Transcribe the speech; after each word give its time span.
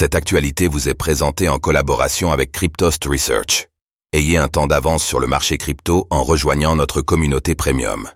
Cette 0.00 0.14
actualité 0.14 0.68
vous 0.68 0.88
est 0.88 0.94
présentée 0.94 1.48
en 1.48 1.58
collaboration 1.58 2.30
avec 2.30 2.52
Cryptost 2.52 3.04
Research. 3.06 3.66
Ayez 4.12 4.36
un 4.36 4.46
temps 4.46 4.68
d'avance 4.68 5.04
sur 5.04 5.18
le 5.18 5.26
marché 5.26 5.58
crypto 5.58 6.06
en 6.10 6.22
rejoignant 6.22 6.76
notre 6.76 7.02
communauté 7.02 7.56
premium. 7.56 8.08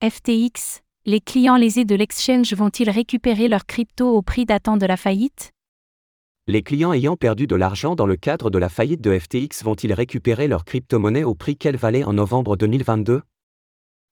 FTX, 0.00 0.78
les 1.04 1.18
clients 1.18 1.56
lésés 1.56 1.84
de 1.84 1.96
l'exchange 1.96 2.54
vont-ils 2.54 2.88
récupérer 2.88 3.48
leurs 3.48 3.66
crypto 3.66 4.16
au 4.16 4.22
prix 4.22 4.44
datant 4.44 4.76
de 4.76 4.86
la 4.86 4.96
faillite? 4.96 5.50
Les 6.46 6.62
clients 6.62 6.92
ayant 6.92 7.16
perdu 7.16 7.48
de 7.48 7.56
l'argent 7.56 7.96
dans 7.96 8.06
le 8.06 8.14
cadre 8.14 8.48
de 8.48 8.58
la 8.58 8.68
faillite 8.68 9.00
de 9.00 9.18
FTX 9.18 9.64
vont-ils 9.64 9.92
récupérer 9.92 10.46
leur 10.46 10.64
crypto-monnaie 10.64 11.24
au 11.24 11.34
prix 11.34 11.56
qu'elle 11.56 11.76
valait 11.76 12.04
en 12.04 12.12
novembre 12.12 12.56
2022 12.56 13.22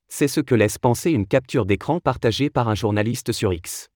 C'est 0.09 0.27
ce 0.27 0.41
que 0.41 0.57
laisse 0.57 0.79
penser 0.79 1.13
une 1.13 1.29
capture 1.29 1.67
d'écran 1.67 2.01
partagée 2.01 2.51
par 2.51 2.69
un 2.69 2.75
journaliste 2.75 3.31
sur 3.31 3.53
X. 3.53 3.91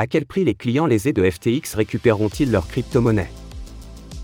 À 0.00 0.06
quel 0.06 0.26
prix 0.26 0.44
les 0.44 0.54
clients 0.54 0.86
lésés 0.86 1.12
de 1.12 1.28
FTX 1.28 1.74
récupéreront-ils 1.74 2.52
leur 2.52 2.68
crypto-monnaie? 2.68 3.32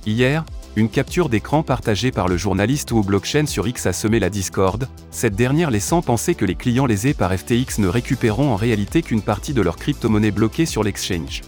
Hier, 0.07 0.45
une 0.77 0.89
capture 0.89 1.29
d'écran 1.29 1.65
partagée 1.65 2.13
par 2.13 2.29
le 2.29 2.37
journaliste 2.37 2.93
ou 2.93 3.03
blockchain 3.03 3.47
sur 3.47 3.67
X 3.67 3.87
a 3.87 3.93
semé 3.93 4.21
la 4.21 4.31
discorde, 4.31 4.89
cette 5.11 5.35
dernière 5.35 5.73
laissant 5.73 6.01
penser 6.01 6.37
que 6.37 6.45
les 6.45 6.55
clients 6.55 6.87
lésés 6.87 7.13
par 7.13 7.37
FTX 7.37 7.81
ne 7.81 7.89
récupéreront 7.89 8.53
en 8.53 8.55
réalité 8.55 9.03
qu'une 9.03 9.21
partie 9.21 9.53
de 9.53 9.63
leur 9.63 9.75
crypto-monnaie 9.75 10.31
bloquée 10.31 10.65
sur 10.65 10.85
l'exchange. 10.85 11.41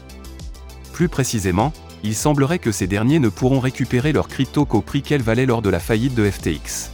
Plus 0.92 1.08
précisément, 1.08 1.72
il 2.02 2.16
semblerait 2.16 2.58
que 2.58 2.72
ces 2.72 2.88
derniers 2.88 3.20
ne 3.20 3.28
pourront 3.28 3.60
récupérer 3.60 4.12
leur 4.12 4.26
crypto 4.26 4.64
qu'au 4.64 4.80
prix 4.80 5.02
qu'elle 5.02 5.22
valait 5.22 5.46
lors 5.46 5.62
de 5.62 5.70
la 5.70 5.78
faillite 5.78 6.16
de 6.16 6.28
FTX. 6.28 6.90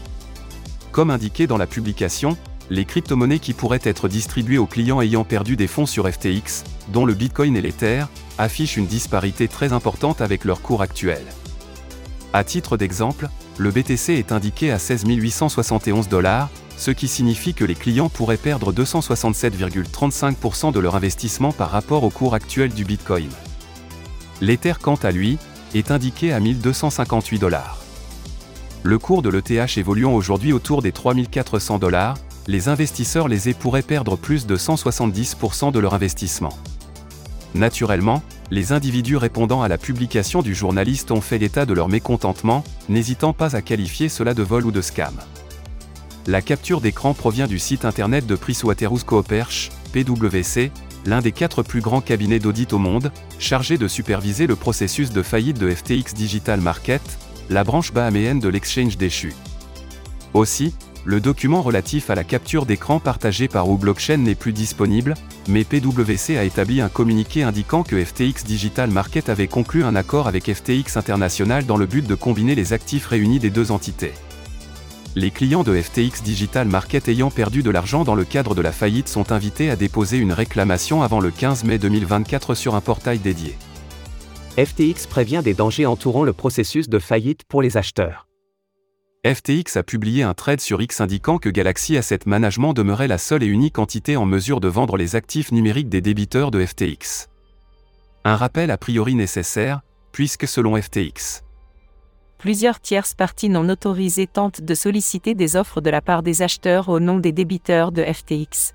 Comme 0.91 1.09
indiqué 1.09 1.47
dans 1.47 1.57
la 1.57 1.67
publication, 1.67 2.37
les 2.73 2.87
crypto-monnaies 2.87 3.39
qui 3.39 3.53
pourraient 3.53 3.81
être 3.83 4.09
distribuées 4.09 4.57
aux 4.57 4.67
clients 4.67 5.03
ayant 5.03 5.25
perdu 5.25 5.57
des 5.57 5.67
fonds 5.67 5.85
sur 5.85 6.09
FTX, 6.09 6.65
dont 6.89 7.05
le 7.05 7.13
Bitcoin 7.13 7.55
et 7.55 7.61
l'Ether, 7.61 8.05
affichent 8.39 8.79
une 8.79 8.87
disparité 8.87 9.47
très 9.47 9.75
importante 9.75 10.23
avec 10.23 10.47
leur 10.47 10.63
cours 10.63 10.81
actuel. 10.81 11.23
À 12.33 12.45
titre 12.45 12.79
d'exemple, 12.79 13.29
le 13.59 13.71
BTC 13.71 14.15
est 14.15 14.33
indiqué 14.33 14.71
à 14.71 14.79
16 14.79 15.05
871 15.07 16.09
dollars, 16.09 16.49
ce 16.79 16.91
qui 16.91 17.09
signifie 17.09 17.53
que 17.53 17.67
les 17.67 17.75
clients 17.75 18.09
pourraient 18.09 18.39
perdre 18.39 18.73
267,35% 18.73 20.73
de 20.73 20.81
leur 20.81 20.97
investissement 20.97 21.53
par 21.53 21.71
rapport 21.71 22.05
au 22.05 22.11
cours 22.11 22.35
actuel 22.35 22.73
du 22.73 22.87
Bitcoin. 22.87 23.29
L'Ether 24.41 24.75
quant 24.81 24.99
à 25.03 25.11
lui, 25.11 25.37
est 25.75 25.91
indiqué 25.91 26.33
à 26.33 26.41
1258 26.41 27.39
dollars. 27.39 27.83
Le 28.83 28.99
cours 28.99 29.21
de 29.21 29.29
l'ETH 29.29 29.77
évoluant 29.77 30.15
aujourd'hui 30.15 30.55
autour 30.55 30.81
des 30.81 30.93
3400 30.93 31.79
dollars, 31.79 32.17
les 32.47 32.69
investisseurs 32.69 33.29
lésés 33.29 33.55
pourraient 33.55 33.83
perdre 33.83 34.17
plus 34.17 34.47
de 34.47 34.57
170% 34.57 35.73
de 35.73 35.79
leur 35.79 35.95
investissement. 35.95 36.57
Naturellement, 37.55 38.23
les 38.51 38.73
individus 38.73 39.17
répondant 39.17 39.63
à 39.63 39.69
la 39.69 39.79
publication 39.79 40.43
du 40.43 40.55
journaliste 40.55 41.11
ont 41.11 41.21
fait 41.21 41.39
l'état 41.39 41.67
de 41.67 41.75
leur 41.75 41.89
mécontentement, 41.89 42.65
n'hésitant 42.89 43.33
pas 43.33 43.57
à 43.57 43.63
qualifier 43.63 44.09
cela 44.09 44.35
de 44.35 44.43
vol 44.43 44.67
ou 44.67 44.73
de 44.73 44.81
scam. 44.81 45.15
La 46.27 46.41
capture 46.41 46.81
d'écran 46.81 47.15
provient 47.15 47.47
du 47.47 47.59
site 47.59 47.85
internet 47.85 48.27
de 48.27 48.37
PricewaterhouseCoopers, 48.37 49.71
PwC, 49.93 50.71
l'un 51.05 51.21
des 51.21 51.33
quatre 51.33 51.63
plus 51.63 51.81
grands 51.81 52.01
cabinets 52.01 52.39
d'audit 52.39 52.73
au 52.73 52.79
monde, 52.79 53.11
chargé 53.39 53.77
de 53.77 53.89
superviser 53.89 54.47
le 54.47 54.57
processus 54.57 55.11
de 55.11 55.23
faillite 55.23 55.59
de 55.59 55.71
FTX 55.71 56.15
Digital 56.15 56.61
Market, 56.61 57.03
la 57.51 57.65
branche 57.65 57.93
bahaméenne 57.93 58.39
de 58.39 58.49
l'exchange 58.49 58.97
déchu. 58.97 59.35
Aussi, 60.33 60.75
le 61.05 61.21
document 61.21 61.63
relatif 61.63 62.11
à 62.11 62.15
la 62.15 62.23
capture 62.23 62.65
d'écran 62.65 63.01
partagé 63.01 63.49
par 63.49 63.67
Blockchain 63.67 64.19
n'est 64.19 64.37
plus 64.37 64.53
disponible, 64.53 65.15
mais 65.49 65.65
PwC 65.65 66.37
a 66.37 66.45
établi 66.45 66.81
un 66.81 66.89
communiqué 66.89 67.43
indiquant 67.43 67.83
que 67.83 68.03
FTX 68.03 68.45
Digital 68.45 68.91
Market 68.91 69.29
avait 69.29 69.49
conclu 69.49 69.83
un 69.83 69.97
accord 69.97 70.29
avec 70.29 70.53
FTX 70.53 70.97
International 70.97 71.67
dans 71.67 71.77
le 71.77 71.87
but 71.87 72.07
de 72.07 72.15
combiner 72.15 72.55
les 72.55 72.73
actifs 72.73 73.07
réunis 73.07 73.41
des 73.41 73.51
deux 73.51 73.73
entités. 73.73 74.13
Les 75.17 75.31
clients 75.31 75.65
de 75.65 75.79
FTX 75.79 76.23
Digital 76.23 76.69
Market 76.69 77.09
ayant 77.09 77.31
perdu 77.31 77.63
de 77.63 77.71
l'argent 77.71 78.05
dans 78.05 78.15
le 78.15 78.25
cadre 78.25 78.55
de 78.55 78.63
la 78.63 78.73
faillite 78.73 79.09
sont 79.09 79.33
invités 79.33 79.71
à 79.71 79.77
déposer 79.77 80.19
une 80.19 80.33
réclamation 80.33 81.03
avant 81.03 81.21
le 81.21 81.31
15 81.31 81.65
mai 81.65 81.79
2024 81.79 82.55
sur 82.55 82.75
un 82.77 82.81
portail 82.81 83.19
dédié. 83.19 83.57
FTX 84.57 85.07
prévient 85.09 85.43
des 85.43 85.55
dangers 85.55 85.87
entourant 85.87 86.25
le 86.25 86.33
processus 86.33 86.89
de 86.89 86.99
faillite 86.99 87.43
pour 87.45 87.61
les 87.61 87.77
acheteurs. 87.77 88.27
FTX 89.25 89.77
a 89.77 89.85
publié 89.85 90.25
un 90.25 90.35
trade 90.35 90.61
sur 90.61 90.83
X 90.83 91.01
indiquant 91.01 91.39
que 91.39 91.49
Galaxy 91.49 91.97
Asset 91.97 92.19
Management 92.27 92.73
demeurait 92.73 93.07
la 93.07 93.19
seule 93.19 93.45
et 93.45 93.47
unique 93.47 93.79
entité 93.79 94.17
en 94.17 94.27
mesure 94.27 94.59
de 94.59 94.67
vendre 94.67 94.97
les 94.97 95.15
actifs 95.15 95.53
numériques 95.53 95.89
des 95.89 96.01
débiteurs 96.01 96.51
de 96.51 96.67
FTX. 96.67 97.29
Un 98.25 98.35
rappel 98.35 98.73
a 98.73 98.77
priori 98.77 99.15
nécessaire, 99.15 99.83
puisque 100.11 100.49
selon 100.49 100.75
FTX, 100.77 101.45
Plusieurs 102.39 102.81
tierces 102.81 103.15
parties 103.15 103.49
non 103.49 103.69
autorisées 103.69 104.27
tentent 104.27 104.61
de 104.61 104.75
solliciter 104.75 105.37
des 105.37 105.55
offres 105.55 105.81
de 105.81 105.91
la 105.91 106.01
part 106.01 106.25
des 106.25 106.43
acheteurs 106.43 106.89
au 106.89 106.99
nom 106.99 107.19
des 107.19 107.31
débiteurs 107.31 107.93
de 107.93 108.03
FTX. 108.03 108.75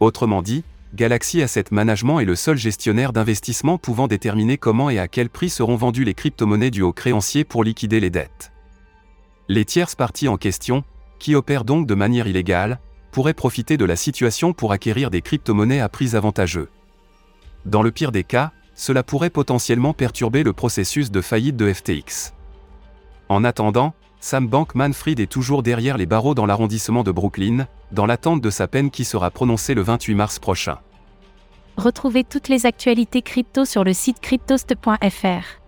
Autrement 0.00 0.42
dit, 0.42 0.64
Galaxy 0.94 1.40
Asset 1.40 1.64
Management 1.70 2.20
est 2.20 2.26
le 2.26 2.36
seul 2.36 2.58
gestionnaire 2.58 3.14
d'investissement 3.14 3.78
pouvant 3.78 4.06
déterminer 4.06 4.58
comment 4.58 4.90
et 4.90 4.98
à 4.98 5.08
quel 5.08 5.30
prix 5.30 5.48
seront 5.48 5.76
vendues 5.76 6.04
les 6.04 6.12
crypto-monnaies 6.12 6.70
dues 6.70 6.82
aux 6.82 6.92
créanciers 6.92 7.44
pour 7.44 7.64
liquider 7.64 8.00
les 8.00 8.10
dettes. 8.10 8.52
Les 9.48 9.64
tierces 9.64 9.94
parties 9.94 10.28
en 10.28 10.36
question, 10.36 10.82
qui 11.18 11.34
opèrent 11.34 11.64
donc 11.64 11.86
de 11.86 11.94
manière 11.94 12.26
illégale, 12.26 12.80
pourraient 13.12 13.34
profiter 13.34 13.76
de 13.76 13.84
la 13.84 13.96
situation 13.96 14.52
pour 14.52 14.72
acquérir 14.72 15.10
des 15.10 15.22
crypto-monnaies 15.22 15.80
à 15.80 15.88
prix 15.88 16.16
avantageux. 16.16 16.68
Dans 17.64 17.82
le 17.82 17.92
pire 17.92 18.12
des 18.12 18.24
cas, 18.24 18.52
cela 18.74 19.02
pourrait 19.02 19.30
potentiellement 19.30 19.94
perturber 19.94 20.42
le 20.42 20.52
processus 20.52 21.10
de 21.10 21.20
faillite 21.20 21.56
de 21.56 21.72
FTX. 21.72 22.34
En 23.28 23.44
attendant, 23.44 23.94
Sam 24.20 24.48
Bankman-Fried 24.48 25.20
est 25.20 25.30
toujours 25.30 25.62
derrière 25.62 25.96
les 25.96 26.06
barreaux 26.06 26.34
dans 26.34 26.46
l'arrondissement 26.46 27.04
de 27.04 27.12
Brooklyn, 27.12 27.68
dans 27.92 28.06
l'attente 28.06 28.40
de 28.40 28.50
sa 28.50 28.66
peine 28.66 28.90
qui 28.90 29.04
sera 29.04 29.30
prononcée 29.30 29.74
le 29.74 29.82
28 29.82 30.14
mars 30.14 30.38
prochain. 30.38 30.78
Retrouvez 31.76 32.24
toutes 32.24 32.48
les 32.48 32.66
actualités 32.66 33.22
crypto 33.22 33.64
sur 33.64 33.84
le 33.84 33.92
site 33.92 34.20
cryptost.fr. 34.20 35.60